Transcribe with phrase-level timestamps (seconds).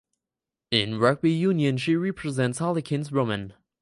[0.71, 3.53] In rugby union she represents Harlequins Women.